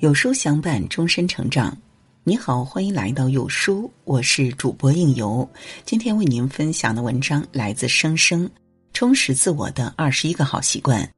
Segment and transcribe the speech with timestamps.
[0.00, 1.76] 有书相伴，终身成长。
[2.22, 5.48] 你好，欢迎来到有书，我是主播应由。
[5.84, 8.48] 今天为您分享的文章来自生生，
[8.92, 11.08] 充实自我的二十一个好习惯。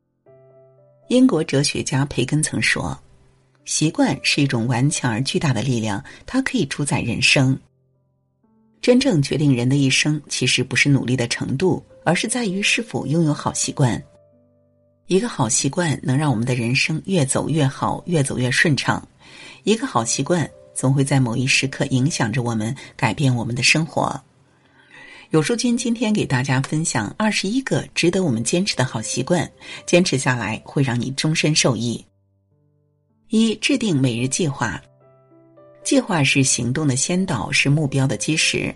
[1.09, 2.99] 英国哲学家培根曾说
[3.67, 7.59] ：“习惯是一种顽强而巨大的力量，它可以主宰人生。
[8.81, 14.03] 真正决定人的一生，其实不是努力的程度，而是在于是否拥有好习惯。”
[15.11, 19.05] 一个好习惯能让我们的人生越走越好，越走越顺畅。
[19.65, 24.23] 一个好习惯总会在某一时刻影响着我们，改变我们的生活。
[25.31, 29.51] 有书君今天给大家分享二十一个值得我们坚持的好习惯，
[29.85, 32.07] 坚持下来会让你终身受益。
[33.31, 34.81] 一、制定每日计划。
[35.83, 38.73] 计划是行动的先导，是目标的基石。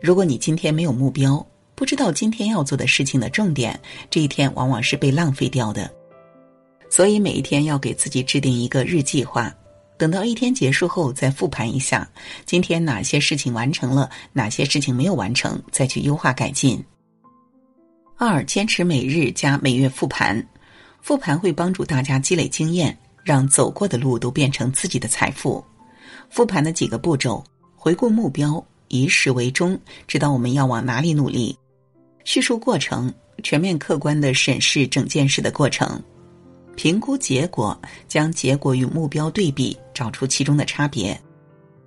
[0.00, 1.44] 如果你今天没有目标，
[1.82, 3.78] 不知道今天要做的事情的重点，
[4.08, 5.90] 这一天往往是被浪费掉的。
[6.88, 9.52] 所以每一天要给自己制定一个日计划，
[9.98, 12.08] 等到一天结束后再复盘一下，
[12.46, 16.80] 今天哪些事情完成了，哪些事情没有完成，再去优化改进。
[18.16, 20.40] 二、坚持每日加每月复盘，
[21.00, 25.60] 复盘会帮助大家积累经验，让走过的路都变成自己的财富。
[26.30, 27.42] 复盘的几个步骤：
[27.74, 29.76] 回顾目标，以始为终，
[30.06, 31.58] 知道我们要往哪里努力。
[32.24, 36.00] 叙述过程，全面客观的审视整件事的过程，
[36.76, 41.20] 评估结果，将结果与目标对比，找出其中的差别，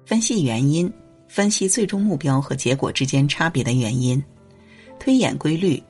[0.05, 0.91] 分析原因，
[1.27, 4.21] 分析最终目标和结果之间差别的原因，
[4.99, 5.81] 推演规律，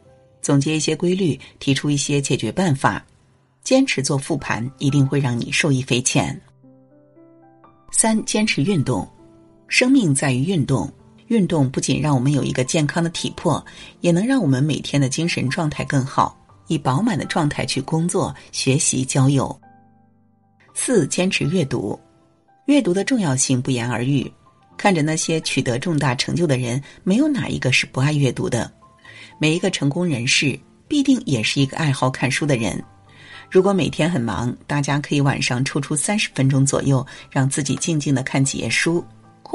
[0.41, 3.05] 总结一些规律，提出一些解决办法，
[3.63, 6.39] 坚持做复盘，一定会让你受益匪浅。
[7.91, 9.07] 三、坚持运动，
[9.67, 10.91] 生命在于运动。
[11.27, 13.63] 运动不仅让我们有一个健康的体魄，
[14.01, 16.37] 也能让我们每天的精神状态更好，
[16.67, 19.59] 以饱满的状态去工作、学习、交友。
[20.73, 21.99] 四、坚持阅读，
[22.65, 24.31] 阅读的重要性不言而喻。
[24.77, 28.69] 看着那些取得重大成就的人，没有哪一个是不爱阅读的。
[29.39, 32.83] 每一个成功人士必定也是一个爱好看书的人。
[33.49, 39.03] 如果每天很忙，大家可以晚上抽出三十分钟左右，让自己静静的看几页书。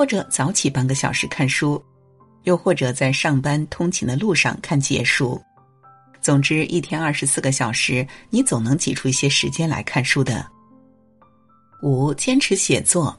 [0.00, 1.78] 或者早起半个小时看书，
[2.44, 5.38] 又或者在上班通勤的路上看几页书。
[6.22, 10.42] 总之，一天二十四个小时，你总能挤出一些时间来看书的。
[11.82, 13.14] 五、坚持写作，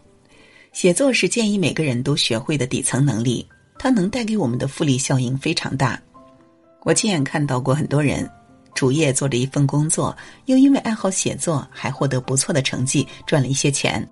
[0.73, 3.47] 写作是建议每个人都学会的底层能力，
[3.77, 6.01] 它能带给我们的复利效应非常大。
[6.81, 8.27] 我亲眼看到过很多人，
[8.73, 14.03] 主业做着一份工作，又因为爱好写作，还获得不错的成绩，赚了一些钱。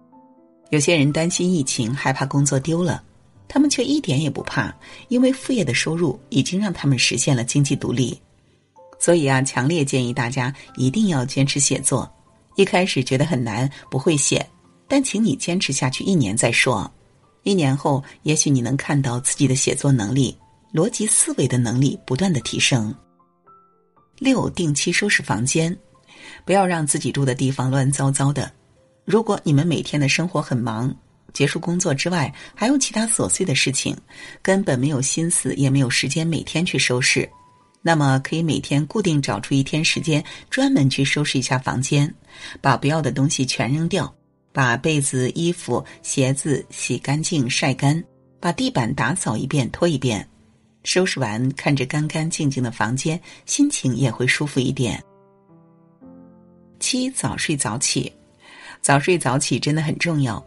[0.69, 3.03] 有些人担心疫情，害怕工作丢了，
[3.47, 4.73] 他们却一点也不怕，
[5.07, 8.19] 因为副业的收入已经让他们实现了经济独立。
[8.99, 12.09] 所以啊，强烈建议大家一定要坚持写作。
[12.55, 14.45] 一开始觉得很难，不会写，
[14.87, 16.91] 但请你坚持下去一年再说。
[17.43, 20.37] 一年后，也许你能看到自己的写作能力、
[20.73, 22.93] 逻辑思维的能力不断的提升。
[24.17, 25.75] 六，定期收拾房间，
[26.45, 28.51] 不要让自己住的地方乱糟糟的。
[29.09, 30.95] 如果你们每天的生活很忙，
[31.33, 33.97] 结束工作之外还有其他琐碎的事情，
[34.39, 37.27] 根本没有心思也没有时间每天去收拾，
[37.81, 42.13] 那么可以每天固定找出一天时间，专门去收拾一下房间，
[42.61, 44.13] 把不要的东西全扔掉，
[44.53, 48.03] 把被子、衣服、鞋子洗干净晒干，
[48.39, 50.23] 把地板打扫一遍拖一遍，
[50.83, 55.03] 收拾完看着干干净净的房间，心情也会舒服一点。
[56.79, 58.13] 七早睡早起。
[58.81, 60.43] 早睡早起真的很重要。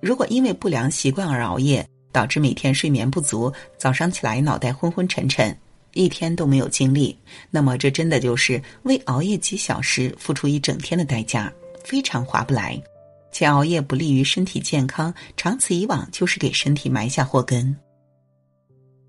[0.00, 5.56] 如果因为不良习惯而熬夜，导致每天睡眠不足，早上起来脑袋昏昏沉沉，
[5.94, 7.16] 一天都没有精力，
[7.50, 11.52] 那么这真的就是为熬夜几小时付出一整天的代价，
[11.84, 12.80] 非常划不来。
[13.32, 17.76] 且熬夜不利于身体健康，长此以往就是给身体埋下祸根。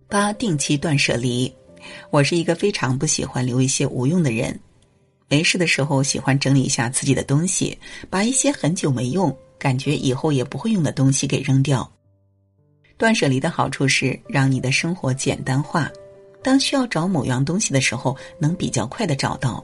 [0.10, 1.54] 八、定期断舍离。
[2.10, 4.60] 我是一个非常不喜欢留一些无用的人。
[5.30, 7.78] 没事的时候，喜欢整理一下自己的东西，
[8.10, 11.90] 把一些很久没用、感觉以后也不会用的东西给扔掉。
[12.98, 15.92] 断舍离的好处是让你的生活简单化，
[16.42, 19.64] 当需要找某样东西的时候，能比较快的找到。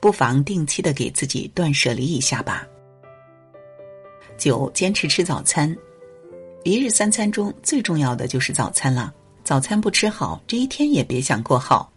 [0.00, 2.66] 不妨定期的给自己断舍离一下吧。
[4.36, 5.74] 九，坚持吃早餐。
[6.62, 9.14] 一日三餐中最重要的就是早餐了，
[9.44, 11.90] 早餐不吃好，这一天也别想过好。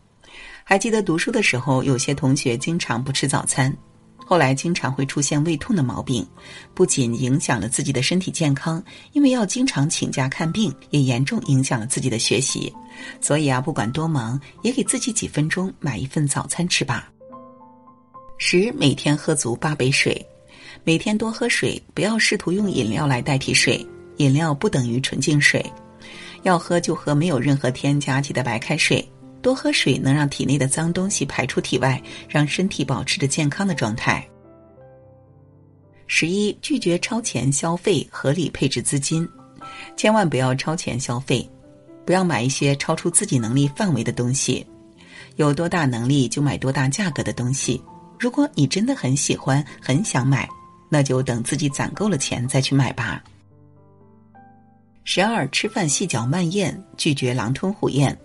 [0.69, 3.73] 还记得读书的时候，有些同学经常不吃早餐，
[4.17, 6.27] 后来经常会出现胃痛的毛病，
[6.73, 8.83] 不仅影响了自己的身体健康，
[9.13, 12.69] 因为要经常请假看病，也严重影响了自己的学习。
[13.21, 17.09] 所以啊，不管多忙，也给自己几分钟买一份早餐吃吧。
[18.37, 20.21] 十，每天喝足八杯水，
[20.83, 23.87] 每天多喝水，不要试图用饮料来代替水。
[24.17, 25.65] 饮料不等于纯净水，
[26.43, 29.07] 要喝就喝没有任何添加剂的白开水。
[29.41, 34.27] 多喝水能让体内的脏东西排出体外，让身体保持着健康的状态。
[36.07, 39.27] 十一，拒绝超前消费，合理配置资金，
[39.95, 41.47] 千万不要超前消费，
[42.05, 44.65] 不要买一些超出自己能力范围的东西。
[45.35, 47.81] 有多大能力就买多大价格的东西。
[48.19, 50.49] 如果你真的很喜欢、很想买，
[50.89, 53.23] 那就等自己攒够了钱再去买吧。
[55.03, 58.17] 十二，吃饭细嚼慢咽，拒绝狼吞虎咽。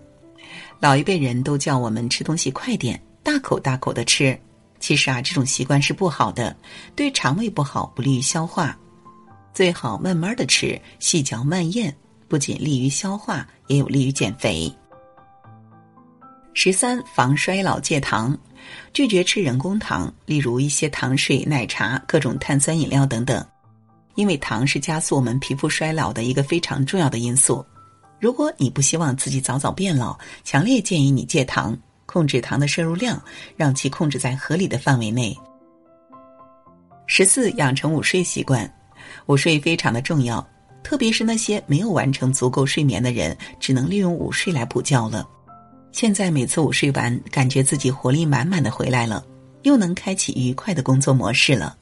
[0.79, 4.39] 老一辈人都叫我们吃东西快点，大口大口的吃。
[4.79, 6.55] 其实啊，这种习惯是不好的，
[6.95, 8.77] 对肠胃不好，不利于消化。
[9.53, 11.95] 最好慢慢的吃，细嚼慢咽，
[12.27, 14.69] 不仅利于消化，也有利于减肥。
[16.53, 18.37] 十三防衰老戒糖，
[18.93, 23.45] 拒绝吃人工糖，例如一些糖水、奶茶、各种碳酸饮料等等，
[24.15, 27.65] 因为糖是加速我们皮肤衰老的一个非常重要的因素。
[28.23, 33.21] 如果你不希望自己早早变老，强烈建议你戒糖，控制糖的摄入量，
[33.57, 35.37] 让其控制在合理的范围内。
[37.05, 38.73] 十四养成午睡习惯，
[39.25, 40.41] 午睡非常的重要，
[40.85, 45.27] 特别是那些没有完成足够睡眠的人，只能利用午睡来补觉了。
[45.91, 49.21] 现在每次午睡完，感觉自己活力满满的回来了，
[49.63, 51.75] 又能开启愉快的工作模式了。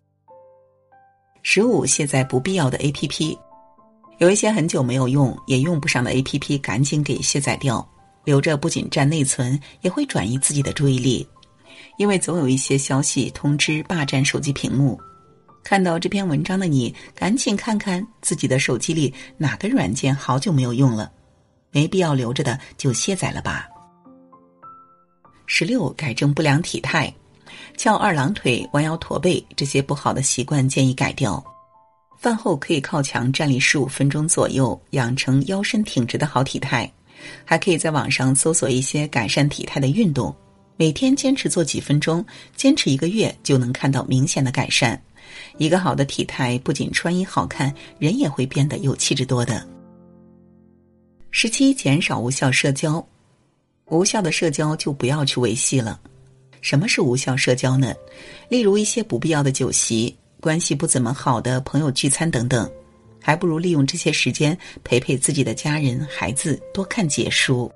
[1.44, 3.38] 十五，卸载不必要的 A P P，
[4.22, 7.84] 有一些很久没有用也用不上的 A P P，赶紧给卸载掉，
[8.24, 11.28] 留着不仅占内存，也会转移自己的注意力，
[11.98, 14.96] 因为总有一些消息通知霸占手机屏幕。
[15.64, 21.12] 看到这篇文章的你，赶紧看看自己的手机里哪个软件好久没有用了，
[21.72, 23.68] 没必要留着的就卸载了吧。
[25.48, 27.12] 十六，改正不良体态，
[27.76, 31.44] 翘二郎腿、弯腰驼背这些不好的习惯建议改掉。
[32.22, 36.90] 饭后可以靠墙站立十五分钟左右，养成腰身挺直的好体态。
[37.44, 40.34] 还可以在网上搜索一些改善体态的运动，
[40.78, 42.24] 每天坚持做几分钟，
[42.56, 45.02] 坚持一个月就能看到明显的改善。
[45.58, 49.68] 一个好的体态不仅穿衣好看，人也会变得有气质多的。
[51.32, 53.04] 十七，减少无效社交。
[53.88, 56.00] 无效的社交就不要去维系了。
[56.62, 57.92] 什么是无效社交呢？
[58.48, 62.70] 例如一些不必要的酒席、关系不怎么好的朋友聚餐等等，
[63.22, 67.72] 还不如利用这些时间陪陪自己的家人、孩子，多看解书。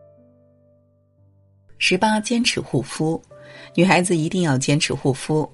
[1.77, 3.21] 十八，坚持护肤，
[3.75, 5.49] 女孩子一定要坚持护肤。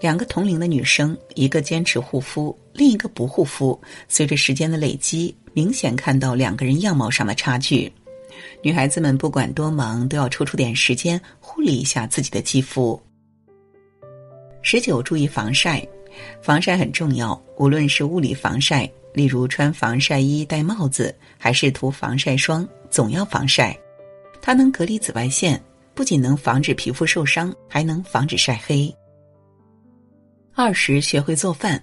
[0.00, 3.78] 两个同龄的女生，一个坚持护肤，另一个不护肤，
[4.08, 7.92] 随着时间的累积，明显看到两个人样貌上的差距。
[8.62, 13.00] 女孩子们不管多忙，都要抽出点时间护理一下自己的肌肤。
[14.62, 15.86] 十九，注意防晒，
[16.40, 17.40] 防晒很重要。
[17.56, 23.76] 无论是物理防晒，例如穿防晒衣、戴帽子，还是涂防晒霜，总要防晒。
[24.40, 25.60] 它能隔离紫外线，
[25.94, 28.94] 不仅能防止皮肤受伤，还能防止晒黑。
[30.54, 31.82] 二十，学会做饭，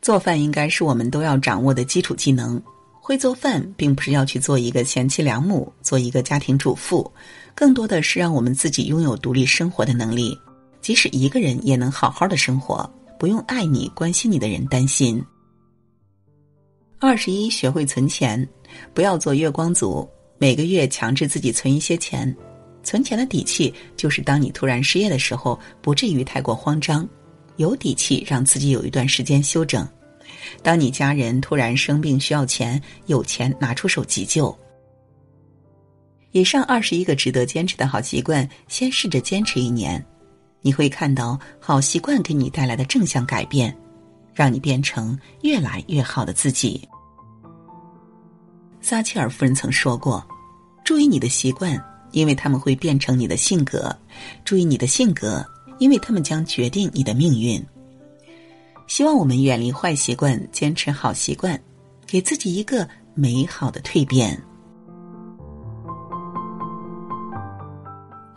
[0.00, 2.60] 做饭应该是我们都要掌握的基础技能。
[3.00, 7.10] 会做饭，并不是要去做一个贤妻良母，做一个家庭主妇，
[7.54, 10.38] 更多的是让我们自己拥有独立生活的能力。
[10.82, 15.22] 即使一个人也能好好的生活，不用爱你、关心你的人担心。
[17.00, 18.48] 二十一，学会存钱，
[18.94, 20.08] 不要做月光族，
[20.38, 22.34] 每个月强制自己存一些钱。
[22.82, 27.06] 存钱的底气，就是当你突然失业的时候，不至于太过慌张，
[27.56, 29.86] 有底气让自己有一段时间休整。
[30.62, 34.56] 当你家人突然生病需要钱，有钱拿出手急救。
[36.32, 40.04] 以上二十一个值得坚持的好习惯，先试着坚持一年，
[40.60, 43.76] 你会看到好习惯给你带来的正向改变，
[44.34, 46.86] 让你变成越来越好的自己。
[48.80, 50.26] 撒切尔夫人曾说过
[50.84, 53.88] ：“注意你的习惯，因为他们会变成你的性格；
[54.44, 55.44] 注意你的性格，
[55.78, 57.64] 因为他们将决定你的命运。”
[58.86, 61.60] 希望我们远离坏习惯，坚持好习惯，
[62.06, 64.42] 给自己一个美好的蜕变。